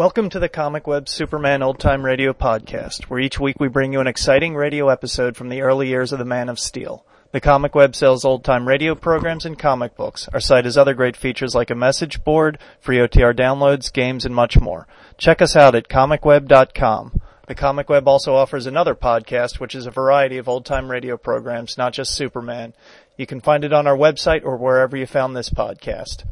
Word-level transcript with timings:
Welcome 0.00 0.30
to 0.30 0.38
the 0.38 0.48
Comic 0.48 0.86
Web 0.86 1.10
Superman 1.10 1.62
Old 1.62 1.78
Time 1.78 2.02
Radio 2.02 2.32
podcast, 2.32 3.10
where 3.10 3.20
each 3.20 3.38
week 3.38 3.60
we 3.60 3.68
bring 3.68 3.92
you 3.92 4.00
an 4.00 4.06
exciting 4.06 4.54
radio 4.54 4.88
episode 4.88 5.36
from 5.36 5.50
the 5.50 5.60
early 5.60 5.88
years 5.88 6.10
of 6.10 6.18
the 6.18 6.24
Man 6.24 6.48
of 6.48 6.58
Steel. 6.58 7.04
The 7.32 7.40
Comic 7.42 7.74
Web 7.74 7.94
sells 7.94 8.24
old 8.24 8.42
time 8.42 8.66
radio 8.66 8.94
programs 8.94 9.44
and 9.44 9.58
comic 9.58 9.98
books. 9.98 10.26
Our 10.32 10.40
site 10.40 10.64
has 10.64 10.78
other 10.78 10.94
great 10.94 11.18
features 11.18 11.54
like 11.54 11.68
a 11.68 11.74
message 11.74 12.24
board, 12.24 12.58
free 12.80 12.96
OTR 12.96 13.36
downloads, 13.36 13.92
games, 13.92 14.24
and 14.24 14.34
much 14.34 14.58
more. 14.58 14.86
Check 15.18 15.42
us 15.42 15.54
out 15.54 15.74
at 15.74 15.90
comicweb.com. 15.90 17.20
The 17.46 17.54
Comic 17.54 17.90
Web 17.90 18.08
also 18.08 18.34
offers 18.34 18.64
another 18.64 18.94
podcast, 18.94 19.60
which 19.60 19.74
is 19.74 19.84
a 19.84 19.90
variety 19.90 20.38
of 20.38 20.48
old 20.48 20.64
time 20.64 20.90
radio 20.90 21.18
programs, 21.18 21.76
not 21.76 21.92
just 21.92 22.14
Superman. 22.14 22.72
You 23.18 23.26
can 23.26 23.42
find 23.42 23.64
it 23.64 23.74
on 23.74 23.86
our 23.86 23.98
website 23.98 24.46
or 24.46 24.56
wherever 24.56 24.96
you 24.96 25.04
found 25.04 25.36
this 25.36 25.50
podcast. 25.50 26.24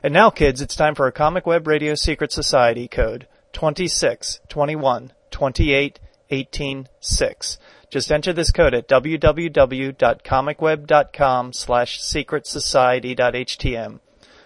And 0.00 0.14
now, 0.14 0.30
kids, 0.30 0.62
it's 0.62 0.76
time 0.76 0.94
for 0.94 1.08
a 1.08 1.12
Comic 1.12 1.44
Web 1.44 1.66
Radio 1.66 1.96
Secret 1.96 2.30
Society 2.30 2.86
code 2.86 3.26
26 3.52 4.38
21 4.48 5.12
28 5.30 5.98
18 6.30 6.88
6. 7.00 7.58
Just 7.90 8.12
enter 8.12 8.32
this 8.32 8.52
code 8.52 8.74
at 8.74 8.86
www.comicweb.com 8.86 11.52
slash 11.52 12.00
secretsociety.htm. 12.00 13.98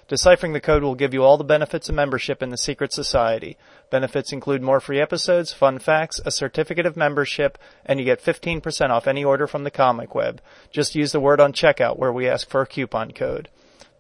Deciphering 0.09 0.53
the 0.53 0.61
code 0.61 0.83
will 0.83 0.95
give 0.95 1.13
you 1.13 1.23
all 1.23 1.37
the 1.37 1.45
benefits 1.45 1.89
of 1.89 1.95
membership 1.95 2.43
in 2.43 2.51
the 2.51 2.57
Secret 2.57 2.93
Society. 2.93 3.57
Benefits 3.91 4.33
include 4.33 4.63
more 4.63 4.81
free 4.81 5.01
episodes, 5.01 5.53
fun 5.53 5.79
facts, 5.79 6.21
a 6.25 6.31
certificate 6.31 6.87
of 6.87 6.97
membership, 6.97 7.59
and 7.85 7.99
you 7.99 8.07
get 8.07 8.23
15% 8.23 8.91
off 8.91 9.07
any 9.07 9.25
order 9.25 9.47
from 9.47 9.65
the 9.65 9.71
Comic 9.71 10.15
Web. 10.15 10.41
Just 10.71 10.95
use 10.95 11.13
the 11.13 11.21
word 11.21 11.41
on 11.41 11.53
checkout 11.53 11.99
where 11.99 12.13
we 12.13 12.29
ask 12.29 12.49
for 12.49 12.63
a 12.63 12.67
coupon 12.67 13.11
code. 13.11 13.51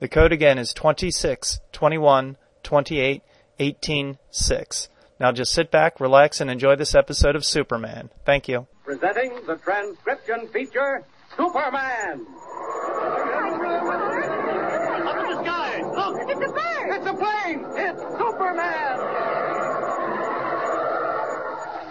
The 0.03 0.09
code 0.09 0.33
again 0.33 0.59
is 0.59 0.73
26 0.73 1.61
21 1.71 2.37
28 2.65 3.23
18 3.61 4.19
6. 4.33 4.89
Now 5.21 5.31
just 5.31 5.53
sit 5.53 5.71
back, 5.71 6.01
relax, 6.01 6.41
and 6.41 6.51
enjoy 6.51 6.75
this 6.75 6.97
episode 6.97 7.37
of 7.37 7.45
Superman. 7.45 8.11
Thank 8.27 8.49
you. 8.49 8.67
Presenting 8.83 9.47
the 9.47 9.55
transcription 9.59 10.49
feature, 10.49 11.05
Superman. 11.37 12.27
Up 15.07 15.19
in 15.19 15.31
the 15.31 15.45
sky! 15.45 15.83
Look! 15.83 16.17
It's 16.29 16.41
a 16.41 16.53
bird! 16.53 16.97
It's 16.97 17.07
a 17.07 17.15
plane! 17.15 17.65
It's 17.77 18.03
Superman! 18.19 18.99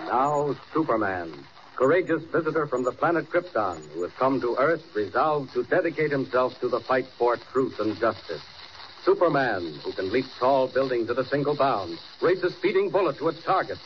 Now, 0.08 0.54
Superman, 0.74 1.34
courageous 1.82 2.22
visitor 2.26 2.68
from 2.68 2.84
the 2.84 2.92
planet 2.92 3.28
Krypton, 3.32 3.82
who 3.96 4.04
has 4.04 4.12
come 4.12 4.40
to 4.40 4.56
Earth 4.56 4.84
resolved 4.94 5.52
to 5.54 5.64
dedicate 5.64 6.12
himself 6.12 6.60
to 6.60 6.70
the 6.70 6.80
fight 6.80 7.08
for 7.18 7.38
truth 7.38 7.80
and 7.80 8.00
justice. 8.00 8.44
Superman, 9.04 9.80
who 9.84 9.92
can 9.92 10.12
leap 10.12 10.28
tall 10.38 10.68
buildings 10.68 11.10
at 11.10 11.18
a 11.18 11.26
single 11.26 11.56
bound, 11.56 11.98
race 12.22 12.44
a 12.44 12.52
speeding 12.52 12.92
bullet 12.92 13.18
to 13.18 13.30
its 13.30 13.44
target, 13.44 13.80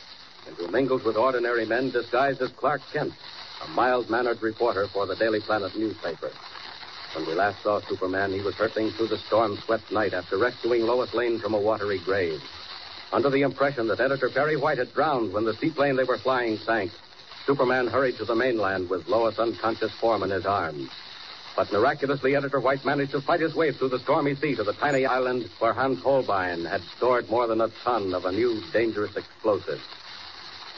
and 0.46 0.54
who 0.56 0.68
mingles 0.68 1.04
with 1.04 1.16
ordinary 1.16 1.64
men 1.64 1.88
disguised 1.88 2.42
as 2.42 2.50
Clark 2.50 2.82
Kent, 2.92 3.14
a 3.64 3.68
mild-mannered 3.68 4.42
reporter 4.42 4.86
for 4.88 5.06
the 5.06 5.16
Daily 5.16 5.40
Planet 5.40 5.74
newspaper. 5.74 6.30
When 7.14 7.24
we 7.24 7.32
last 7.32 7.62
saw 7.62 7.80
Superman, 7.80 8.34
he 8.34 8.42
was 8.42 8.56
hurtling 8.56 8.90
through 8.90 9.06
the 9.06 9.16
storm-swept 9.26 9.90
night 9.90 10.12
after 10.12 10.36
rescuing 10.36 10.84
Lois 10.84 11.14
Lane 11.14 11.38
from 11.38 11.54
a 11.54 11.58
watery 11.58 11.98
grave. 12.00 12.42
Under 13.10 13.30
the 13.30 13.40
impression 13.40 13.86
that 13.88 14.00
Editor 14.00 14.28
Perry 14.28 14.58
White 14.58 14.76
had 14.76 14.92
drowned 14.92 15.32
when 15.32 15.46
the 15.46 15.54
seaplane 15.54 15.96
they 15.96 16.04
were 16.04 16.18
flying 16.18 16.58
sank, 16.58 16.92
Superman 17.46 17.86
hurried 17.86 18.16
to 18.16 18.24
the 18.24 18.34
mainland 18.34 18.90
with 18.90 19.06
Lois' 19.06 19.38
unconscious 19.38 19.92
form 19.92 20.24
in 20.24 20.30
his 20.30 20.44
arms. 20.44 20.90
But 21.54 21.72
miraculously, 21.72 22.34
Editor 22.34 22.58
White 22.58 22.84
managed 22.84 23.12
to 23.12 23.20
fight 23.20 23.40
his 23.40 23.54
way 23.54 23.70
through 23.70 23.90
the 23.90 24.00
stormy 24.00 24.34
sea 24.34 24.56
to 24.56 24.64
the 24.64 24.72
tiny 24.72 25.06
island 25.06 25.48
where 25.60 25.72
Hans 25.72 26.02
Holbein 26.02 26.64
had 26.64 26.82
stored 26.96 27.30
more 27.30 27.46
than 27.46 27.60
a 27.60 27.70
ton 27.84 28.14
of 28.14 28.24
a 28.24 28.32
new 28.32 28.60
dangerous 28.72 29.16
explosive. 29.16 29.80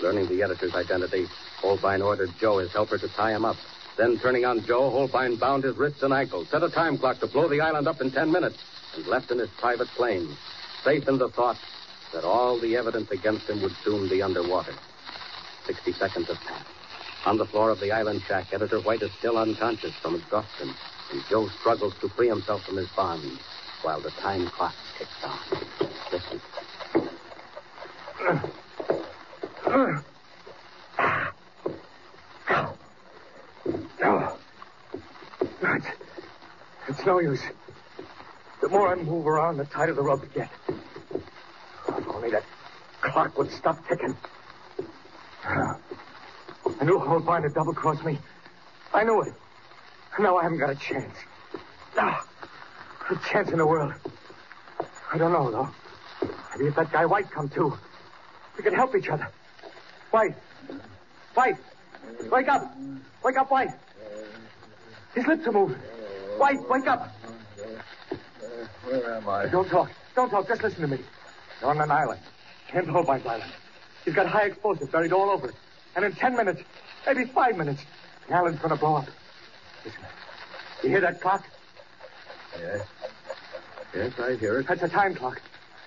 Learning 0.02 0.28
the 0.28 0.42
editor's 0.42 0.74
identity, 0.74 1.26
Holbein 1.56 2.02
ordered 2.02 2.30
Joe, 2.38 2.58
his 2.58 2.70
helper, 2.70 2.98
to 2.98 3.08
tie 3.08 3.32
him 3.32 3.46
up. 3.46 3.56
Then, 3.96 4.18
turning 4.18 4.44
on 4.44 4.64
Joe, 4.64 4.90
Holbein 4.90 5.36
bound 5.36 5.64
his 5.64 5.76
wrists 5.76 6.02
and 6.02 6.12
ankles, 6.12 6.48
set 6.50 6.62
a 6.62 6.68
time 6.68 6.98
clock 6.98 7.18
to 7.20 7.26
blow 7.26 7.48
the 7.48 7.62
island 7.62 7.88
up 7.88 8.02
in 8.02 8.10
ten 8.10 8.30
minutes, 8.30 8.58
and 8.94 9.06
left 9.06 9.30
in 9.30 9.38
his 9.38 9.50
private 9.58 9.88
plane, 9.88 10.36
safe 10.84 11.08
in 11.08 11.16
the 11.16 11.30
thought 11.30 11.58
that 12.12 12.24
all 12.24 12.58
the 12.58 12.76
evidence 12.76 13.10
against 13.10 13.48
him 13.48 13.62
would 13.62 13.74
soon 13.84 14.08
be 14.08 14.22
underwater. 14.22 14.74
Sixty 15.68 15.92
seconds 15.92 16.28
have 16.28 16.40
passed. 16.40 16.66
On 17.26 17.36
the 17.36 17.44
floor 17.44 17.68
of 17.68 17.78
the 17.78 17.92
island 17.92 18.22
shack, 18.26 18.54
Editor 18.54 18.80
White 18.80 19.02
is 19.02 19.12
still 19.18 19.36
unconscious 19.36 19.92
from 19.96 20.14
exhaustion, 20.14 20.74
and 21.12 21.22
Joe 21.28 21.46
struggles 21.60 21.92
to 22.00 22.08
free 22.08 22.28
himself 22.28 22.64
from 22.64 22.78
his 22.78 22.88
bonds 22.96 23.38
while 23.82 24.00
the 24.00 24.10
time 24.12 24.48
clock 24.48 24.74
ticks 24.96 25.10
on. 25.22 25.38
Listen. 26.10 26.40
No. 29.66 30.00
No, 34.00 34.36
It's, 35.62 35.86
it's 36.88 37.04
no 37.04 37.20
use. 37.20 37.42
The 38.62 38.70
more 38.70 38.88
I 38.88 38.94
move 38.94 39.26
around, 39.26 39.58
the 39.58 39.66
tighter 39.66 39.92
the 39.92 40.02
rope 40.02 40.32
gets. 40.32 40.50
If 40.70 42.08
only 42.08 42.30
that 42.30 42.44
clock 43.02 43.36
would 43.36 43.52
stop 43.52 43.86
ticking. 43.86 44.16
I 46.88 46.90
knew 46.90 47.00
Holbein 47.00 47.42
had 47.42 47.52
double-crossed 47.52 48.02
me. 48.02 48.18
I 48.94 49.04
knew 49.04 49.20
it. 49.20 49.34
Now 50.18 50.38
I 50.38 50.44
haven't 50.44 50.56
got 50.56 50.70
a 50.70 50.74
chance. 50.74 51.14
Ah, 51.98 52.26
a 53.10 53.16
chance 53.30 53.50
in 53.50 53.58
the 53.58 53.66
world. 53.66 53.92
I 55.12 55.18
don't 55.18 55.32
know, 55.32 55.50
though. 55.50 55.68
Maybe 56.52 56.68
if 56.68 56.76
that 56.76 56.90
guy 56.90 57.04
White 57.04 57.30
come 57.30 57.50
too, 57.50 57.76
we 58.56 58.64
could 58.64 58.72
help 58.72 58.96
each 58.96 59.10
other. 59.10 59.28
White. 60.12 60.34
White. 61.34 61.58
Wake 62.32 62.48
up. 62.48 62.74
Wake 63.22 63.36
up, 63.36 63.50
White. 63.50 63.72
His 65.14 65.26
lips 65.26 65.46
are 65.46 65.52
moving. 65.52 65.76
White, 66.38 66.66
wake 66.70 66.86
up. 66.86 67.06
Where 68.84 69.16
am 69.16 69.28
I? 69.28 69.44
Don't 69.48 69.68
talk. 69.68 69.90
Don't 70.16 70.30
talk. 70.30 70.48
Just 70.48 70.62
listen 70.62 70.80
to 70.80 70.88
me. 70.88 71.00
You're 71.60 71.68
on 71.68 71.82
an 71.82 71.90
island. 71.90 72.20
Kent 72.66 72.88
Holbein's 72.88 73.26
island. 73.26 73.52
He's 74.06 74.14
got 74.14 74.26
high 74.26 74.46
explosives 74.46 74.90
buried 74.90 75.12
all 75.12 75.28
over 75.28 75.48
it. 75.48 75.54
And 75.96 76.04
in 76.04 76.12
ten 76.12 76.36
minutes, 76.36 76.62
maybe 77.06 77.24
five 77.24 77.56
minutes, 77.56 77.82
the 78.28 78.34
island's 78.34 78.58
going 78.58 78.70
to 78.70 78.76
blow 78.76 78.96
up. 78.96 79.06
Listen. 79.84 80.00
You 80.82 80.90
hear 80.90 81.00
that 81.00 81.20
clock? 81.20 81.44
Yes. 82.60 82.86
Yes, 83.94 84.12
I 84.18 84.36
hear 84.36 84.60
it. 84.60 84.66
That's 84.66 84.82
a 84.82 84.88
time 84.88 85.14
clock. 85.14 85.40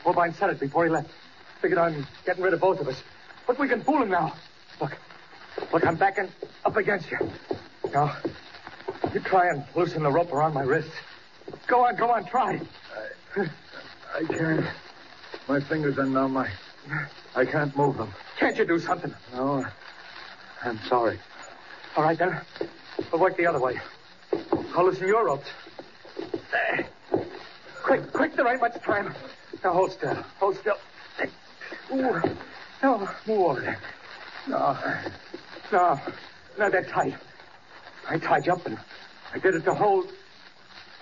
Holbein 0.03 0.34
said 0.34 0.50
it 0.50 0.59
before 0.59 0.84
he 0.85 0.90
left. 0.90 1.09
Figured 1.61 1.78
on 1.78 2.07
getting 2.25 2.44
rid 2.44 2.53
of 2.53 2.59
both 2.59 2.79
of 2.79 2.88
us. 2.88 3.01
But 3.45 3.59
we 3.59 3.67
can 3.67 3.81
fool 3.81 4.01
him 4.01 4.09
now. 4.09 4.34
Look. 4.79 4.97
Look, 5.72 5.85
I'm 5.85 5.95
backing 5.95 6.29
up 6.66 6.75
against 6.75 7.11
you. 7.11 7.19
Now, 7.94 8.17
you 9.13 9.19
try 9.19 9.50
and 9.50 9.63
loosen 9.75 10.03
the 10.03 10.11
rope 10.11 10.34
around 10.34 10.53
my 10.53 10.63
wrists. 10.63 10.91
Go 11.67 11.85
on, 11.85 11.95
go 11.95 12.09
on, 12.09 12.25
try. 12.25 12.59
I 14.16 14.23
can't. 14.23 14.66
My 15.47 15.59
fingers 15.59 15.97
are 15.97 16.06
numb. 16.06 16.38
I, 16.38 16.50
I 17.35 17.45
can't 17.45 17.75
move 17.75 17.97
them. 17.97 18.11
Can't 18.40 18.57
you 18.57 18.66
do 18.66 18.79
something? 18.79 19.13
No, 19.34 19.66
I'm 20.63 20.79
sorry. 20.88 21.19
All 21.95 22.03
right, 22.03 22.17
then. 22.17 22.39
We'll 23.11 23.22
work 23.22 23.38
the 23.38 23.47
other 23.47 23.59
way. 23.59 23.79
I'll 24.75 24.85
loosen 24.85 25.07
your 25.07 25.25
ropes. 25.25 25.49
There. 26.51 26.89
Eh. 27.13 27.23
Quick, 27.83 28.13
quick, 28.13 28.35
there 28.35 28.47
ain't 28.47 28.61
much 28.61 28.81
time. 28.83 29.13
Now, 29.63 29.73
hold 29.73 29.91
still. 29.91 30.13
Hold 30.39 30.57
still. 30.57 30.75
Ooh. 31.94 32.22
No, 32.83 33.09
move 33.27 33.39
over 33.39 33.61
there. 33.61 33.79
No. 34.47 34.77
No. 35.72 35.99
No, 36.57 36.69
they're 36.69 36.83
tight. 36.83 37.16
I 38.09 38.17
tied 38.17 38.45
you 38.45 38.53
up 38.53 38.66
and 38.66 38.78
I 39.33 39.39
did 39.39 39.55
it 39.55 39.63
to 39.66 39.73
hold. 39.73 40.07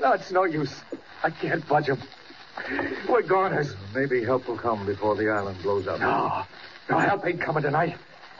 no, 0.00 0.12
it's 0.12 0.30
no 0.30 0.44
use. 0.44 0.74
I 1.22 1.30
can't 1.30 1.66
budge 1.68 1.86
them. 1.86 2.00
We're 3.08 3.22
goners. 3.22 3.74
Maybe 3.94 4.24
help 4.24 4.48
will 4.48 4.56
come 4.56 4.86
before 4.86 5.14
the 5.14 5.28
island 5.28 5.62
blows 5.62 5.86
up. 5.86 6.00
No. 6.00 6.42
No 6.88 6.98
help 6.98 7.26
ain't 7.26 7.40
coming 7.40 7.62
tonight. 7.62 7.96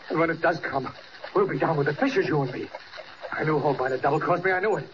And 0.09 0.19
when 0.19 0.31
it 0.31 0.41
does 0.41 0.59
come, 0.61 0.93
we'll 1.35 1.49
be 1.49 1.59
down 1.59 1.77
with 1.77 1.87
the 1.87 1.95
fishes, 1.95 2.27
you 2.27 2.41
and 2.43 2.53
me. 2.53 2.69
I 3.33 3.45
knew 3.45 3.59
Holbein 3.59 3.91
had 3.91 4.03
double 4.03 4.21
crossed 4.21 4.45
me. 4.45 4.53
I 4.53 4.61
knew 4.61 4.77
it. 4.77 4.89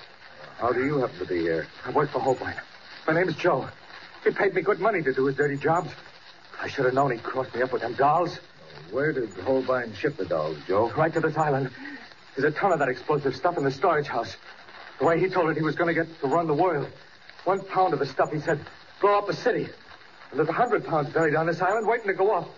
How 0.59 0.73
do 0.73 0.85
you 0.85 0.99
happen 0.99 1.19
to 1.19 1.27
be 1.27 1.41
here? 1.41 1.67
I 1.85 1.91
work 1.91 2.11
for 2.11 2.21
Holbein. 2.21 2.55
My 3.07 3.15
name's 3.15 3.37
Joe. 3.37 3.69
He 4.25 4.31
paid 4.31 4.55
me 4.55 4.63
good 4.63 4.81
money 4.81 5.03
to 5.03 5.13
do 5.13 5.27
his 5.27 5.37
dirty 5.37 5.57
jobs. 5.57 5.91
I 6.61 6.69
should 6.69 6.85
have 6.85 6.95
known 6.95 7.11
he'd 7.11 7.23
cross 7.23 7.53
me 7.55 7.63
up 7.63 7.73
with 7.73 7.83
them 7.83 7.95
dolls. 7.95 8.39
Where 8.91 9.13
did 9.13 9.31
Holbein 9.45 9.93
ship 9.95 10.17
the 10.17 10.25
dolls, 10.25 10.57
Joe? 10.67 10.91
Right 10.97 11.13
to 11.13 11.21
this 11.21 11.37
island. 11.37 11.71
There's 12.37 12.53
a 12.53 12.57
ton 12.57 12.73
of 12.73 12.79
that 12.79 12.89
explosive 12.89 13.35
stuff 13.35 13.59
in 13.59 13.65
the 13.65 13.71
storage 13.71 14.07
house. 14.07 14.37
The 14.99 15.05
way 15.05 15.19
he 15.19 15.29
told 15.29 15.51
it 15.51 15.57
he 15.57 15.63
was 15.63 15.75
going 15.75 15.95
to 15.95 15.95
get 15.95 16.21
to 16.21 16.27
run 16.27 16.47
the 16.47 16.55
world. 16.55 16.89
One 17.45 17.61
pound 17.61 17.93
of 17.93 17.99
the 17.99 18.07
stuff, 18.07 18.33
he 18.33 18.41
said, 18.41 18.61
blow 19.01 19.19
up 19.19 19.29
a 19.29 19.35
city. 19.35 19.65
And 20.31 20.39
there's 20.39 20.49
a 20.49 20.53
hundred 20.53 20.85
pounds 20.85 21.13
buried 21.13 21.35
on 21.35 21.47
this 21.47 21.61
island 21.61 21.87
waiting 21.87 22.07
to 22.07 22.15
go 22.15 22.31
off. 22.31 22.49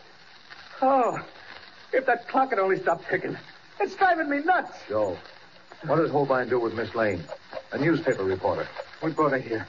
Oh, 0.82 1.24
if 1.94 2.06
that 2.06 2.28
clock 2.28 2.50
had 2.50 2.58
only 2.58 2.78
stopped 2.78 3.08
ticking. 3.08 3.36
It's 3.80 3.94
driving 3.94 4.28
me 4.28 4.40
nuts. 4.40 4.72
Joe, 4.88 5.16
what 5.86 5.96
did 5.96 6.10
Holbein 6.10 6.48
do 6.48 6.58
with 6.60 6.74
Miss 6.74 6.94
Lane? 6.94 7.22
A 7.72 7.78
newspaper 7.78 8.24
reporter. 8.24 8.66
We 9.02 9.10
brought 9.10 9.32
her 9.32 9.38
here. 9.38 9.66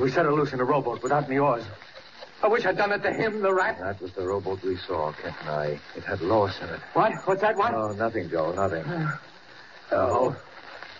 We 0.00 0.10
set 0.10 0.24
her 0.26 0.32
loose 0.32 0.52
in 0.52 0.60
a 0.60 0.64
rowboat 0.64 1.02
without 1.02 1.24
any 1.24 1.38
oars. 1.38 1.64
I 2.42 2.48
wish 2.48 2.66
I'd 2.66 2.76
done 2.76 2.92
it 2.92 3.02
to 3.02 3.12
him, 3.12 3.40
the 3.40 3.52
rat. 3.52 3.78
That 3.80 4.00
was 4.00 4.12
the 4.12 4.26
rowboat 4.26 4.62
we 4.62 4.76
saw, 4.76 5.12
Kent 5.12 5.34
and 5.40 5.50
I. 5.50 5.80
It 5.96 6.04
had 6.04 6.20
Lois 6.20 6.54
in 6.60 6.68
it. 6.68 6.80
What? 6.92 7.12
What's 7.26 7.40
that 7.40 7.56
one? 7.56 7.74
Oh, 7.74 7.92
nothing, 7.92 8.28
Joe, 8.28 8.52
nothing. 8.52 8.84
Oh. 9.92 10.34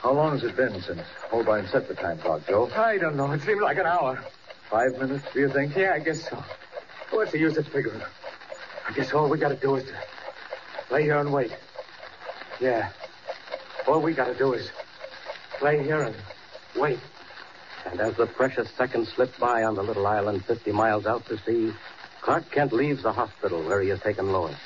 How 0.00 0.12
long 0.12 0.38
has 0.38 0.44
it 0.44 0.54
been 0.54 0.80
since 0.80 1.02
Holbein 1.28 1.66
set 1.66 1.88
the 1.88 1.94
time 1.94 2.18
clock, 2.18 2.46
Joe? 2.46 2.70
I 2.76 2.98
don't 2.98 3.16
know. 3.16 3.32
It 3.32 3.42
seemed 3.42 3.60
like 3.60 3.76
an 3.78 3.86
hour. 3.86 4.22
Five 4.70 4.92
minutes, 4.96 5.24
do 5.34 5.40
you 5.40 5.48
think? 5.48 5.74
Yeah, 5.74 5.94
I 5.94 5.98
guess 5.98 6.28
so. 6.30 6.44
What's 7.10 7.32
the 7.32 7.38
use 7.40 7.56
of 7.56 7.66
figuring? 7.66 8.00
I 8.88 8.92
guess 8.92 9.12
all 9.12 9.28
we 9.28 9.38
got 9.38 9.48
to 9.48 9.56
do 9.56 9.74
is 9.74 9.82
to 9.84 9.94
lay 10.90 11.02
here 11.02 11.18
and 11.18 11.32
wait. 11.32 11.52
Yeah. 12.60 12.90
All 13.86 14.00
we 14.00 14.14
got 14.14 14.26
to 14.26 14.34
do 14.34 14.52
is 14.52 14.70
lay 15.62 15.82
here 15.82 16.02
and 16.02 16.16
wait. 16.76 16.98
And 17.84 18.00
as 18.00 18.16
the 18.16 18.26
precious 18.26 18.68
seconds 18.76 19.10
slip 19.14 19.36
by 19.38 19.62
on 19.62 19.76
the 19.76 19.82
little 19.82 20.06
island 20.06 20.44
50 20.44 20.72
miles 20.72 21.06
out 21.06 21.24
to 21.26 21.38
sea, 21.38 21.72
Clark 22.20 22.50
Kent 22.50 22.72
leaves 22.72 23.02
the 23.02 23.12
hospital 23.12 23.62
where 23.62 23.80
he 23.80 23.88
has 23.90 24.00
taken 24.00 24.32
Lois. 24.32 24.56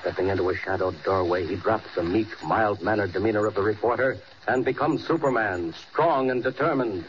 Stepping 0.00 0.28
into 0.28 0.48
a 0.48 0.56
shadowed 0.56 1.02
doorway, 1.02 1.46
he 1.46 1.56
drops 1.56 1.94
the 1.94 2.02
meek, 2.02 2.28
mild-mannered 2.44 3.12
demeanor 3.12 3.46
of 3.46 3.54
the 3.54 3.62
reporter 3.62 4.18
and 4.46 4.64
becomes 4.64 5.06
Superman, 5.06 5.74
strong 5.90 6.30
and 6.30 6.42
determined. 6.42 7.04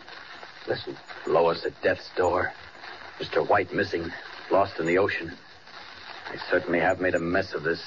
Listen. 0.67 0.97
Lois 1.25 1.65
at 1.65 1.79
death's 1.81 2.09
door. 2.15 2.51
Mr. 3.19 3.47
White 3.47 3.73
missing, 3.73 4.11
lost 4.51 4.79
in 4.79 4.85
the 4.85 4.97
ocean. 4.97 5.31
I 6.29 6.37
certainly 6.49 6.79
have 6.79 6.99
made 6.99 7.15
a 7.15 7.19
mess 7.19 7.53
of 7.53 7.63
this. 7.63 7.81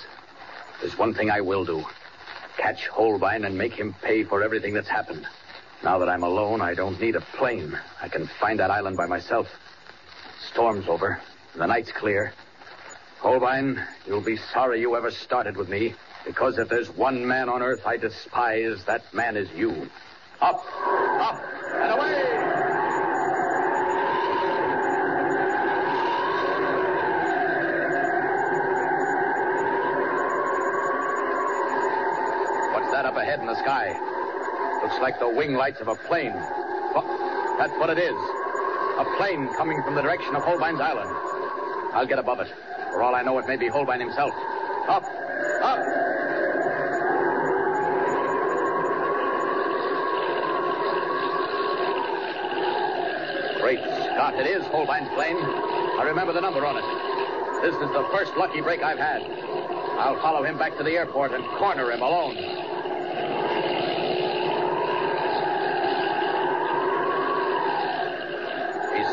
There's 0.81 0.97
one 0.97 1.15
thing 1.15 1.31
I 1.31 1.41
will 1.41 1.65
do. 1.65 1.85
Catch 2.57 2.89
Holbein 2.89 3.45
and 3.45 3.57
make 3.57 3.75
him 3.75 3.95
pay 4.03 4.25
for 4.25 4.43
everything 4.43 4.75
that's 4.75 4.89
happened. 4.89 5.27
Now 5.83 5.99
that 5.99 6.09
I'm 6.09 6.23
alone, 6.23 6.61
I 6.61 6.75
don't 6.75 7.01
need 7.01 7.17
a 7.17 7.21
plane. 7.21 7.79
I 8.03 8.09
can 8.09 8.27
find 8.27 8.59
that 8.61 8.71
island 8.71 8.97
by 8.97 9.07
myself. 9.07 9.49
Storm's 10.51 10.89
over. 10.89 11.21
And 11.53 11.63
the 11.63 11.67
night's 11.67 11.93
clear. 11.93 12.33
Holbein, 13.21 13.79
you'll 14.07 14.23
be 14.23 14.37
sorry 14.37 14.81
you 14.81 14.97
ever 14.97 15.11
started 15.11 15.55
with 15.55 15.69
me, 15.69 15.95
because 16.25 16.57
if 16.57 16.71
there's 16.71 16.89
one 16.89 17.27
man 17.27 17.51
on 17.51 17.61
earth 17.61 17.87
I 17.87 17.99
despise, 17.99 18.83
that 18.87 19.13
man 19.13 19.37
is 19.37 19.51
you. 19.53 19.91
Up, 20.41 20.65
up, 21.21 21.43
and 21.75 21.93
away! 21.93 22.41
What's 32.73 32.91
that 32.91 33.05
up 33.05 33.17
ahead 33.17 33.30
in 33.41 33.47
the 33.47 33.57
sky? 33.63 33.91
Looks 34.83 35.01
like 35.01 35.19
the 35.19 35.29
wing 35.29 35.55
lights 35.55 35.81
of 35.81 35.89
a 35.89 35.95
plane. 35.95 36.33
Wha- 36.95 37.57
That's 37.59 37.73
what 37.79 37.91
it 37.91 37.99
is. 37.99 38.15
A 38.99 39.05
plane 39.17 39.49
coming 39.57 39.83
from 39.83 39.95
the 39.95 40.03
direction 40.03 40.35
of 40.37 40.43
Holbein's 40.43 40.81
Island. 40.81 41.11
I'll 41.95 42.07
get 42.07 42.19
above 42.19 42.41
it. 42.41 42.49
For 42.93 43.03
all 43.03 43.15
I 43.15 43.23
know, 43.23 43.39
it 43.39 43.47
may 43.47 43.57
be 43.57 43.69
Holbein 43.69 44.01
himself. 44.01 44.33
Up! 44.89 45.05
Up! 45.63 45.79
Great 53.61 53.81
Scott, 53.81 54.35
it 54.41 54.47
is 54.47 54.65
Holbein's 54.73 55.09
plane. 55.15 55.37
I 55.37 56.03
remember 56.07 56.33
the 56.33 56.41
number 56.41 56.65
on 56.65 56.77
it. 56.81 56.85
This 57.63 57.75
is 57.75 57.93
the 57.93 58.09
first 58.11 58.33
lucky 58.37 58.61
break 58.63 58.83
I've 58.83 58.99
had. 58.99 59.21
I'll 60.01 60.17
follow 60.23 60.43
him 60.43 60.57
back 60.57 60.77
to 60.79 60.83
the 60.83 60.93
airport 60.93 61.33
and 61.33 61.45
corner 61.59 61.93
him 61.93 62.01
alone. 62.01 62.37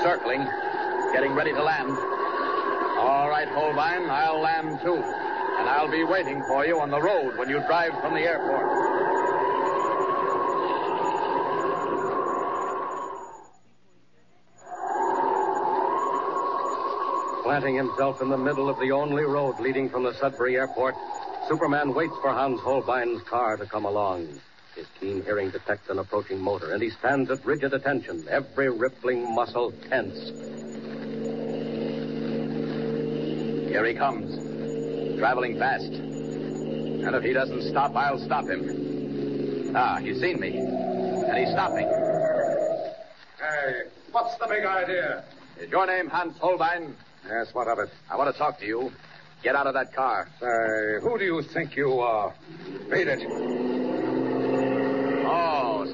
Circling, 0.08 0.48
getting 1.12 1.34
ready 1.34 1.52
to 1.52 1.62
land. 1.62 1.90
All 1.90 3.28
right, 3.28 3.48
Holbein, 3.50 4.10
I'll 4.10 4.40
land 4.40 4.80
too. 4.82 4.96
And 4.96 5.68
I'll 5.68 5.92
be 5.92 6.06
waiting 6.06 6.42
for 6.48 6.66
you 6.66 6.80
on 6.80 6.90
the 6.90 7.02
road 7.02 7.38
when 7.38 7.50
you 7.50 7.60
drive 7.68 7.92
from 8.00 8.14
the 8.14 8.22
airport. 8.22 8.64
Planting 17.44 17.76
himself 17.76 18.22
in 18.22 18.30
the 18.30 18.38
middle 18.38 18.70
of 18.70 18.80
the 18.80 18.94
only 18.94 19.24
road 19.24 19.60
leading 19.60 19.90
from 19.90 20.04
the 20.04 20.14
Sudbury 20.14 20.56
airport, 20.56 20.96
Superman 21.50 21.94
waits 21.94 22.16
for 22.22 22.30
Hans 22.32 22.62
Holbein's 22.62 23.22
car 23.24 23.58
to 23.58 23.66
come 23.66 23.84
along. 23.84 24.40
Keen 25.00 25.24
hearing 25.24 25.52
detects 25.52 25.90
an 25.90 26.00
approaching 26.00 26.40
motor, 26.40 26.74
and 26.74 26.82
he 26.82 26.90
stands 26.90 27.30
at 27.30 27.46
rigid 27.46 27.74
attention, 27.74 28.26
every 28.30 28.70
rippling 28.70 29.34
muscle 29.36 29.72
tense. 29.90 30.18
Here 33.70 33.86
he 33.86 33.94
comes, 33.94 35.20
traveling 35.20 35.60
fast. 35.60 35.84
And 35.84 37.16
if 37.16 37.24
he 37.24 37.32
doesn't 37.32 37.70
stop, 37.70 37.96
I'll 37.96 38.18
stop 38.26 38.48
him. 38.48 39.74
Ah, 39.76 40.00
he's 40.00 40.20
seen 40.20 40.40
me. 40.40 40.58
And 40.58 41.38
he's 41.38 41.50
stopping. 41.50 41.88
Hey, 43.40 43.84
what's 44.12 44.36
the 44.38 44.48
big 44.48 44.66
idea? 44.66 45.24
Is 45.60 45.70
your 45.70 45.86
name 45.86 46.08
Hans 46.08 46.38
Holbein? 46.40 46.96
Yes, 47.28 47.54
what 47.54 47.68
of 47.68 47.78
it? 47.80 47.90
I 48.10 48.16
want 48.18 48.34
to 48.34 48.38
talk 48.38 48.60
to 48.60 48.66
you. 48.66 48.92
Get 49.44 49.56
out 49.56 49.68
of 49.68 49.76
that 49.76 49.94
car. 49.94 50.28
Say, 50.40 51.00
who 51.02 51.20
do 51.20 51.26
you 51.26 51.44
think 51.44 51.76
you 51.76 52.00
are? 52.00 52.34
Beat 52.90 53.08
it. 53.08 53.77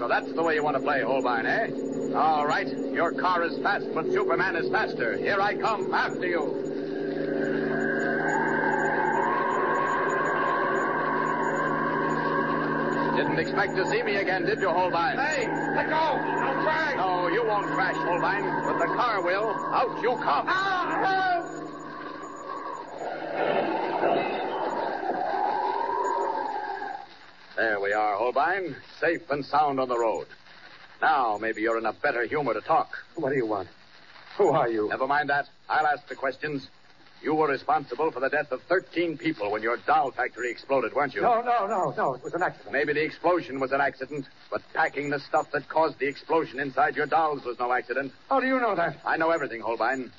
So 0.04 0.10
that's 0.10 0.34
the 0.34 0.44
way 0.44 0.56
you 0.56 0.64
want 0.66 0.76
to 0.76 0.84
play, 0.84 1.02
Holbein, 1.02 1.46
eh? 1.46 1.70
All 2.14 2.46
right. 2.46 2.68
Your 2.92 3.14
car 3.14 3.42
is 3.46 3.58
fast, 3.60 3.86
but 3.94 4.06
Superman 4.12 4.58
is 4.58 4.70
faster. 4.70 5.16
Here 5.16 5.40
I 5.40 5.56
come 5.56 5.94
after 5.94 6.28
you. 6.28 6.42
Didn't 13.16 13.40
expect 13.40 13.78
to 13.78 13.90
see 13.90 14.04
me 14.04 14.18
again, 14.18 14.44
did 14.44 14.60
you, 14.60 14.68
Holbein? 14.68 15.18
Hey, 15.18 15.48
let 15.74 15.88
go! 15.88 15.96
I'll 15.96 16.64
crash! 16.64 16.98
No, 16.98 17.30
you 17.30 17.46
won't 17.46 17.68
crash, 17.68 17.96
Holbein, 17.96 18.44
but 18.66 18.80
the 18.80 18.94
car 18.96 19.24
will. 19.24 19.56
Out 19.72 20.02
you 20.02 20.18
come. 20.22 20.48
There 27.56 27.80
we 27.80 27.93
are, 28.04 28.18
Holbein. 28.18 28.76
Safe 29.00 29.22
and 29.30 29.46
sound 29.46 29.80
on 29.80 29.88
the 29.88 29.98
road. 29.98 30.28
Now, 31.02 31.38
maybe 31.40 31.62
you're 31.62 31.78
in 31.78 31.86
a 31.86 31.94
better 31.94 32.26
humor 32.26 32.54
to 32.54 32.62
talk. 32.62 32.90
What 33.16 33.30
do 33.30 33.36
you 33.36 33.46
want? 33.46 33.70
Who 34.38 34.50
are 34.50 34.70
you? 34.70 34.90
Never 34.90 35.08
mind 35.08 35.30
that. 35.30 35.46
I'll 35.70 35.88
ask 35.88 36.08
the 36.08 36.16
questions. 36.16 36.68
You 37.22 37.34
were 37.36 37.48
responsible 37.48 38.12
for 38.12 38.20
the 38.20 38.28
death 38.30 38.52
of 38.52 38.62
13 38.64 39.18
people 39.18 39.50
when 39.50 39.62
your 39.64 39.78
doll 39.78 40.12
factory 40.12 40.52
exploded, 40.52 40.94
weren't 40.94 41.14
you? 41.14 41.22
No, 41.22 41.42
no, 41.42 41.66
no, 41.68 41.94
no. 41.96 42.16
It 42.16 42.24
was 42.24 42.34
an 42.34 42.44
accident. 42.44 42.74
Maybe 42.74 42.92
the 42.92 43.04
explosion 43.04 43.62
was 43.62 43.72
an 43.72 43.80
accident, 43.80 44.26
but 44.52 44.62
packing 44.74 45.10
the 45.10 45.20
stuff 45.20 45.50
that 45.52 45.70
caused 45.70 46.00
the 46.00 46.08
explosion 46.08 46.60
inside 46.60 46.98
your 46.98 47.06
dolls 47.06 47.46
was 47.46 47.58
no 47.60 47.72
accident. 47.72 48.12
How 48.30 48.42
do 48.42 48.48
you 48.48 48.60
know 48.60 48.76
that? 48.76 48.98
I 49.06 49.16
know 49.16 49.32
everything, 49.32 49.62
Holbein. 49.62 50.12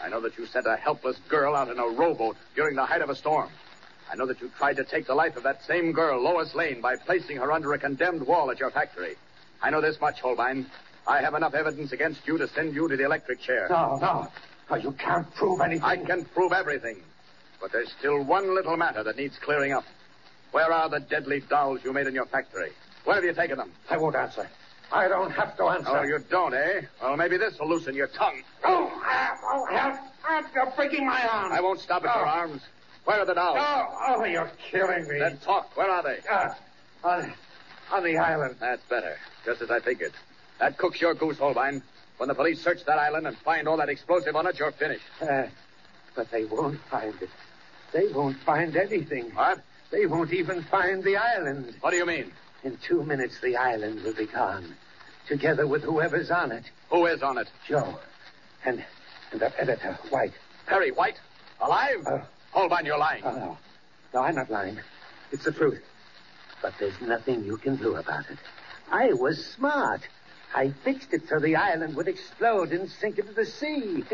I 0.00 0.08
know 0.08 0.20
that 0.20 0.38
you 0.38 0.46
sent 0.46 0.66
a 0.66 0.76
helpless 0.76 1.16
girl 1.28 1.56
out 1.56 1.68
in 1.68 1.80
a 1.80 1.86
rowboat 1.86 2.36
during 2.54 2.76
the 2.76 2.86
height 2.86 3.02
of 3.02 3.10
a 3.10 3.16
storm. 3.16 3.48
I 4.10 4.14
know 4.16 4.26
that 4.26 4.40
you 4.40 4.50
tried 4.58 4.76
to 4.76 4.84
take 4.84 5.06
the 5.06 5.14
life 5.14 5.36
of 5.36 5.42
that 5.44 5.62
same 5.64 5.92
girl, 5.92 6.20
Lois 6.22 6.54
Lane, 6.54 6.80
by 6.80 6.96
placing 6.96 7.36
her 7.38 7.50
under 7.52 7.72
a 7.72 7.78
condemned 7.78 8.26
wall 8.26 8.50
at 8.50 8.60
your 8.60 8.70
factory. 8.70 9.16
I 9.62 9.70
know 9.70 9.80
this 9.80 10.00
much, 10.00 10.20
Holbein. 10.20 10.66
I 11.06 11.20
have 11.22 11.34
enough 11.34 11.54
evidence 11.54 11.92
against 11.92 12.26
you 12.26 12.38
to 12.38 12.48
send 12.48 12.74
you 12.74 12.88
to 12.88 12.96
the 12.96 13.04
electric 13.04 13.40
chair. 13.40 13.66
No, 13.70 13.98
no. 14.00 14.28
No, 14.70 14.76
you 14.76 14.92
can't 14.92 15.32
prove 15.34 15.60
anything. 15.60 15.82
I 15.84 15.96
can 15.96 16.24
prove 16.26 16.52
everything. 16.52 16.98
But 17.60 17.72
there's 17.72 17.90
still 17.98 18.22
one 18.22 18.54
little 18.54 18.76
matter 18.76 19.02
that 19.02 19.16
needs 19.16 19.38
clearing 19.38 19.72
up. 19.72 19.84
Where 20.52 20.70
are 20.72 20.88
the 20.88 21.00
deadly 21.00 21.40
dolls 21.40 21.80
you 21.84 21.92
made 21.92 22.06
in 22.06 22.14
your 22.14 22.26
factory? 22.26 22.70
Where 23.04 23.16
have 23.16 23.24
you 23.24 23.32
taken 23.34 23.56
them? 23.58 23.72
I 23.90 23.96
won't 23.96 24.14
answer. 24.16 24.48
I 24.92 25.08
don't 25.08 25.30
have 25.30 25.56
to 25.56 25.64
answer. 25.64 25.88
Oh, 25.88 26.02
you 26.02 26.18
don't, 26.30 26.52
eh? 26.54 26.82
Well, 27.00 27.16
maybe 27.16 27.36
this 27.38 27.58
will 27.58 27.68
loosen 27.68 27.94
your 27.94 28.08
tongue. 28.08 28.42
Oh, 28.64 28.92
oh, 29.44 29.66
help. 29.74 29.96
Ah, 30.24 30.42
You're 30.54 30.70
breaking 30.76 31.06
my 31.06 31.26
arm. 31.26 31.52
I 31.52 31.60
won't 31.60 31.80
stop 31.80 32.04
at 32.04 32.14
your 32.14 32.26
Oh. 32.26 32.30
arms. 32.30 32.62
Where 33.04 33.20
are 33.20 33.26
the 33.26 33.34
dolls? 33.34 33.58
Oh, 33.60 34.14
oh, 34.16 34.24
you're 34.24 34.50
killing 34.70 35.08
me. 35.08 35.18
Then 35.18 35.38
talk. 35.38 35.76
Where 35.76 35.90
are 35.90 36.02
they? 36.02 36.18
Ah, 36.30 36.56
on, 37.02 37.32
on 37.90 38.04
the 38.04 38.16
island. 38.18 38.56
That's 38.60 38.82
better. 38.88 39.16
Just 39.44 39.60
as 39.60 39.70
I 39.70 39.80
figured. 39.80 40.12
That 40.60 40.78
cooks 40.78 41.00
your 41.00 41.14
goose, 41.14 41.38
Holbein. 41.38 41.82
When 42.18 42.28
the 42.28 42.34
police 42.34 42.62
search 42.62 42.84
that 42.84 42.98
island 42.98 43.26
and 43.26 43.36
find 43.38 43.66
all 43.66 43.76
that 43.78 43.88
explosive 43.88 44.36
on 44.36 44.46
it, 44.46 44.58
you're 44.58 44.70
finished. 44.70 45.02
Uh, 45.20 45.44
but 46.14 46.30
they 46.30 46.44
won't 46.44 46.78
find 46.82 47.14
it. 47.20 47.30
They 47.92 48.06
won't 48.08 48.36
find 48.38 48.76
anything. 48.76 49.30
What? 49.34 49.60
They 49.90 50.06
won't 50.06 50.32
even 50.32 50.62
find 50.62 51.02
the 51.02 51.16
island. 51.16 51.74
What 51.80 51.90
do 51.90 51.96
you 51.96 52.06
mean? 52.06 52.30
In 52.62 52.78
two 52.86 53.02
minutes, 53.02 53.40
the 53.40 53.56
island 53.56 54.04
will 54.04 54.14
be 54.14 54.26
gone, 54.26 54.76
together 55.26 55.66
with 55.66 55.82
whoever's 55.82 56.30
on 56.30 56.52
it. 56.52 56.64
Who 56.90 57.06
is 57.06 57.22
on 57.22 57.38
it? 57.38 57.48
Joe, 57.66 57.98
and 58.64 58.84
and 59.32 59.40
that 59.40 59.54
editor, 59.58 59.98
White. 60.10 60.32
Perry 60.66 60.92
White? 60.92 61.18
Alive? 61.60 62.06
Oh. 62.06 62.22
Holbein, 62.52 62.84
you're 62.86 62.98
lying. 62.98 63.22
Oh, 63.24 63.34
no. 63.34 63.58
No, 64.14 64.20
I'm 64.20 64.34
not 64.34 64.50
lying. 64.50 64.78
It's 65.30 65.44
the 65.44 65.52
truth. 65.52 65.82
But 66.60 66.74
there's 66.78 67.00
nothing 67.00 67.44
you 67.44 67.56
can 67.56 67.76
do 67.76 67.96
about 67.96 68.30
it. 68.30 68.38
I 68.90 69.14
was 69.14 69.44
smart. 69.44 70.02
I 70.54 70.70
fixed 70.84 71.14
it 71.14 71.28
so 71.28 71.38
the 71.38 71.56
island 71.56 71.96
would 71.96 72.08
explode 72.08 72.72
and 72.72 72.90
sink 72.90 73.18
into 73.18 73.32
the 73.32 73.46
sea. 73.46 74.04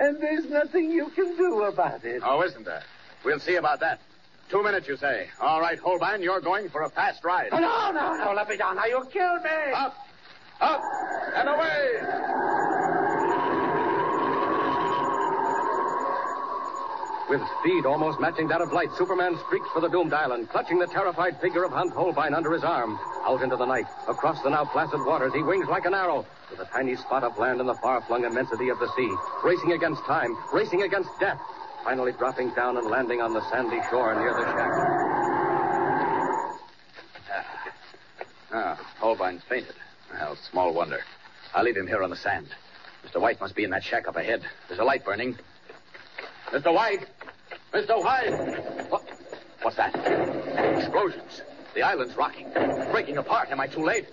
and 0.00 0.20
there's 0.20 0.46
nothing 0.46 0.90
you 0.90 1.08
can 1.10 1.36
do 1.36 1.62
about 1.64 2.04
it. 2.04 2.22
Oh, 2.24 2.42
isn't 2.42 2.64
there? 2.64 2.82
We'll 3.22 3.38
see 3.38 3.56
about 3.56 3.80
that. 3.80 4.00
Two 4.48 4.62
minutes, 4.62 4.88
you 4.88 4.96
say. 4.96 5.28
All 5.40 5.60
right, 5.60 5.78
Holbein, 5.78 6.22
you're 6.22 6.40
going 6.40 6.68
for 6.68 6.82
a 6.82 6.90
fast 6.90 7.22
ride. 7.24 7.48
Oh, 7.52 7.58
no, 7.58 7.92
no, 7.92 8.24
no, 8.24 8.32
let 8.32 8.48
me 8.48 8.56
down. 8.56 8.76
Now 8.76 8.86
you'll 8.86 9.06
kill 9.06 9.36
me. 9.40 9.72
Up, 9.74 9.96
up, 10.60 10.82
and 11.34 11.48
away! 11.48 12.53
With 17.28 17.40
speed 17.60 17.86
almost 17.86 18.20
matching 18.20 18.48
that 18.48 18.60
of 18.60 18.72
light, 18.72 18.90
Superman 18.98 19.38
streaks 19.46 19.68
for 19.72 19.80
the 19.80 19.88
doomed 19.88 20.12
island, 20.12 20.50
clutching 20.50 20.78
the 20.78 20.86
terrified 20.86 21.40
figure 21.40 21.64
of 21.64 21.72
Hans 21.72 21.92
Holbein 21.94 22.34
under 22.34 22.52
his 22.52 22.62
arm. 22.62 22.98
Out 23.24 23.40
into 23.42 23.56
the 23.56 23.64
night, 23.64 23.86
across 24.06 24.42
the 24.42 24.50
now 24.50 24.66
placid 24.66 25.02
waters, 25.06 25.32
he 25.32 25.42
wings 25.42 25.66
like 25.68 25.86
an 25.86 25.94
arrow 25.94 26.26
to 26.50 26.56
the 26.56 26.66
tiny 26.66 26.96
spot 26.96 27.24
of 27.24 27.38
land 27.38 27.60
in 27.60 27.66
the 27.66 27.74
far-flung 27.76 28.24
immensity 28.24 28.68
of 28.68 28.78
the 28.78 28.92
sea, 28.94 29.10
racing 29.42 29.72
against 29.72 30.04
time, 30.04 30.36
racing 30.52 30.82
against 30.82 31.08
death, 31.18 31.40
finally 31.82 32.12
dropping 32.12 32.50
down 32.50 32.76
and 32.76 32.88
landing 32.88 33.22
on 33.22 33.32
the 33.32 33.42
sandy 33.50 33.80
shore 33.90 34.14
near 34.14 34.34
the 34.34 34.44
shack. 34.44 35.04
Ah, 38.52 38.78
Holbein's 39.00 39.42
fainted. 39.48 39.74
Well, 40.12 40.36
small 40.50 40.74
wonder. 40.74 41.00
I'll 41.54 41.64
leave 41.64 41.76
him 41.76 41.86
here 41.86 42.02
on 42.02 42.10
the 42.10 42.16
sand. 42.16 42.48
Mr. 43.04 43.20
White 43.20 43.40
must 43.40 43.56
be 43.56 43.64
in 43.64 43.70
that 43.70 43.82
shack 43.82 44.06
up 44.06 44.16
ahead. 44.16 44.42
There's 44.68 44.78
a 44.78 44.84
light 44.84 45.04
burning. 45.04 45.36
Mr. 46.52 46.72
White! 46.72 47.06
Mr. 47.74 48.00
White! 48.04 48.88
What? 48.88 49.02
What's 49.62 49.76
that? 49.76 49.96
Explosions. 50.78 51.42
The 51.74 51.82
island's 51.82 52.16
rocking. 52.16 52.48
Breaking 52.92 53.18
apart. 53.18 53.48
Am 53.50 53.58
I 53.58 53.66
too 53.66 53.82
late? 53.82 54.06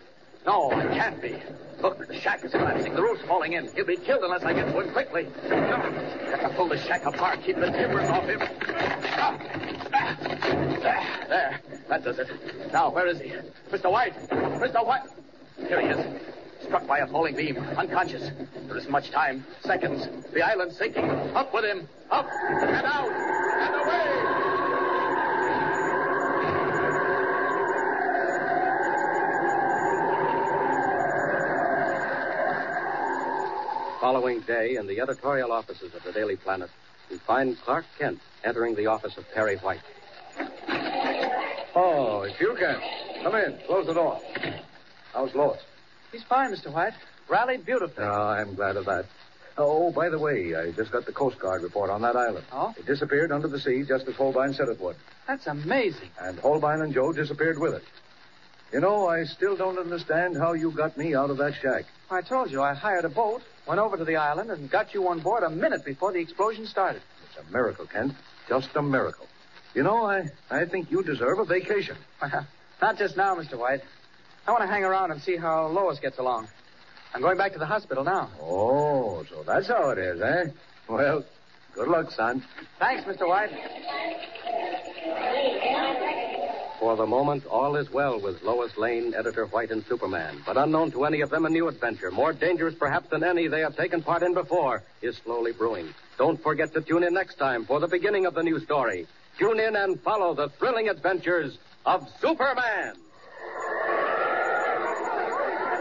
No, 0.47 0.71
I 0.71 0.87
can't 0.87 1.21
be. 1.21 1.35
Look, 1.79 2.07
the 2.07 2.19
shack 2.19 2.43
is 2.43 2.49
collapsing. 2.51 2.95
The 2.95 3.01
roof's 3.03 3.23
falling 3.27 3.53
in. 3.53 3.71
He'll 3.75 3.85
be 3.85 3.97
killed 3.97 4.23
unless 4.23 4.41
I 4.43 4.53
get 4.53 4.65
to 4.65 4.79
him 4.79 4.91
quickly. 4.91 5.27
Got 5.47 6.41
to 6.41 6.53
pull 6.55 6.69
the 6.69 6.79
shack 6.79 7.05
apart. 7.05 7.43
Keep 7.43 7.57
the 7.57 7.69
timbers 7.69 8.09
off 8.09 8.23
him. 8.23 8.39
There. 11.29 11.61
That 11.87 12.03
does 12.03 12.17
it. 12.17 12.29
Now, 12.73 12.89
where 12.89 13.05
is 13.05 13.19
he? 13.19 13.31
Mr. 13.69 13.91
White! 13.91 14.17
Mr. 14.29 14.83
White! 14.83 15.07
Here 15.67 15.81
he 15.81 15.87
is. 15.87 16.21
Struck 16.63 16.87
by 16.87 16.99
a 16.99 17.07
falling 17.07 17.35
beam. 17.35 17.57
Unconscious. 17.57 18.31
There 18.67 18.77
isn't 18.77 18.91
much 18.91 19.11
time. 19.11 19.45
Seconds. 19.63 20.07
The 20.33 20.41
island's 20.41 20.77
sinking. 20.77 21.07
Up 21.35 21.53
with 21.53 21.65
him. 21.65 21.87
Up 22.09 22.27
and 22.49 22.85
out 22.85 23.40
Following 34.01 34.39
day, 34.39 34.77
in 34.77 34.87
the 34.87 34.99
editorial 34.99 35.51
offices 35.51 35.93
of 35.93 36.03
the 36.03 36.11
Daily 36.11 36.35
Planet, 36.35 36.71
we 37.11 37.19
find 37.19 37.55
Clark 37.61 37.85
Kent 37.99 38.19
entering 38.43 38.73
the 38.73 38.87
office 38.87 39.15
of 39.15 39.31
Perry 39.31 39.57
White. 39.57 39.79
Oh, 41.75 42.23
it's 42.23 42.39
you, 42.41 42.55
Kent. 42.57 42.81
Come 43.21 43.35
in. 43.35 43.59
Close 43.67 43.85
the 43.85 43.93
door. 43.93 44.19
How's 45.13 45.35
Lois? 45.35 45.61
He's 46.11 46.23
fine, 46.23 46.51
Mr. 46.51 46.73
White. 46.73 46.93
Rallied 47.29 47.63
beautifully. 47.63 48.03
Oh, 48.03 48.09
I'm 48.09 48.55
glad 48.55 48.75
of 48.75 48.85
that. 48.85 49.05
Oh, 49.55 49.91
by 49.91 50.09
the 50.09 50.17
way, 50.17 50.55
I 50.55 50.71
just 50.71 50.91
got 50.91 51.05
the 51.05 51.11
Coast 51.11 51.37
Guard 51.37 51.61
report 51.61 51.91
on 51.91 52.01
that 52.01 52.15
island. 52.15 52.45
Oh? 52.51 52.73
It 52.75 52.87
disappeared 52.87 53.31
under 53.31 53.47
the 53.47 53.59
sea 53.59 53.83
just 53.87 54.07
as 54.07 54.15
Holbein 54.15 54.55
said 54.55 54.67
it 54.69 54.81
would. 54.81 54.95
That's 55.27 55.45
amazing. 55.45 56.09
And 56.19 56.39
Holbein 56.39 56.81
and 56.81 56.91
Joe 56.91 57.13
disappeared 57.13 57.59
with 57.59 57.75
it. 57.75 57.83
You 58.73 58.79
know, 58.79 59.07
I 59.07 59.25
still 59.25 59.55
don't 59.55 59.77
understand 59.77 60.37
how 60.37 60.53
you 60.53 60.71
got 60.71 60.97
me 60.97 61.13
out 61.13 61.29
of 61.29 61.37
that 61.37 61.53
shack. 61.61 61.85
I 62.09 62.21
told 62.21 62.49
you 62.49 62.63
I 62.63 62.73
hired 62.73 63.05
a 63.05 63.09
boat, 63.09 63.43
went 63.67 63.79
over 63.79 63.97
to 63.97 64.05
the 64.05 64.15
island, 64.15 64.51
and 64.51 64.69
got 64.69 64.93
you 64.93 65.07
on 65.07 65.19
board 65.19 65.43
a 65.43 65.49
minute 65.49 65.85
before 65.85 66.11
the 66.11 66.19
explosion 66.19 66.65
started. 66.65 67.01
It's 67.29 67.47
a 67.47 67.51
miracle, 67.51 67.85
Kent. 67.85 68.13
Just 68.49 68.69
a 68.75 68.81
miracle. 68.81 69.27
You 69.73 69.83
know, 69.83 70.05
I, 70.05 70.29
I 70.49 70.65
think 70.65 70.91
you 70.91 71.03
deserve 71.03 71.39
a 71.39 71.45
vacation. 71.45 71.95
Not 72.81 72.97
just 72.97 73.15
now, 73.15 73.35
Mr. 73.35 73.57
White. 73.57 73.81
I 74.47 74.51
want 74.51 74.63
to 74.63 74.67
hang 74.67 74.83
around 74.83 75.11
and 75.11 75.21
see 75.21 75.37
how 75.37 75.67
Lois 75.67 75.99
gets 75.99 76.17
along. 76.17 76.47
I'm 77.13 77.21
going 77.21 77.37
back 77.37 77.53
to 77.53 77.59
the 77.59 77.65
hospital 77.65 78.03
now. 78.03 78.29
Oh, 78.41 79.23
so 79.29 79.43
that's 79.43 79.67
how 79.67 79.89
it 79.91 79.97
is, 79.97 80.21
eh? 80.21 80.45
Well, 80.87 81.23
good 81.73 81.87
luck, 81.87 82.11
son. 82.11 82.43
Thanks, 82.79 83.03
Mr. 83.03 83.27
White. 83.27 83.51
For 86.81 86.95
the 86.95 87.05
moment, 87.05 87.45
all 87.45 87.75
is 87.75 87.91
well 87.91 88.19
with 88.19 88.41
Lois 88.41 88.75
Lane, 88.75 89.13
Editor 89.13 89.45
White, 89.45 89.69
and 89.69 89.85
Superman. 89.85 90.41
But 90.43 90.57
unknown 90.57 90.89
to 90.93 91.05
any 91.05 91.21
of 91.21 91.29
them, 91.29 91.45
a 91.45 91.49
new 91.49 91.67
adventure, 91.67 92.09
more 92.09 92.33
dangerous 92.33 92.73
perhaps 92.73 93.07
than 93.09 93.23
any 93.23 93.47
they 93.47 93.59
have 93.59 93.77
taken 93.77 94.01
part 94.01 94.23
in 94.23 94.33
before, 94.33 94.81
is 95.03 95.15
slowly 95.17 95.51
brewing. 95.51 95.93
Don't 96.17 96.41
forget 96.41 96.73
to 96.73 96.81
tune 96.81 97.03
in 97.03 97.13
next 97.13 97.35
time 97.35 97.65
for 97.65 97.79
the 97.79 97.87
beginning 97.87 98.25
of 98.25 98.33
the 98.33 98.41
new 98.41 98.59
story. 98.59 99.05
Tune 99.37 99.59
in 99.59 99.75
and 99.75 100.01
follow 100.01 100.33
the 100.33 100.49
thrilling 100.57 100.89
adventures 100.89 101.59
of 101.85 102.09
Superman. 102.19 102.95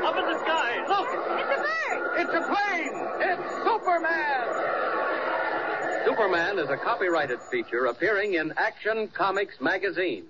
Up 0.04 0.16
in 0.18 0.26
the 0.26 0.38
sky. 0.44 0.84
Look! 0.86 1.08
It's 1.40 1.50
a 1.56 1.60
bird! 1.64 2.20
It's 2.20 2.34
a 2.34 2.42
plane! 2.52 3.08
It's 3.22 3.48
Superman! 3.64 4.44
Superman 6.04 6.58
is 6.58 6.68
a 6.68 6.76
copyrighted 6.76 7.40
feature 7.50 7.86
appearing 7.86 8.34
in 8.34 8.52
Action 8.58 9.08
Comics 9.08 9.62
magazine. 9.62 10.26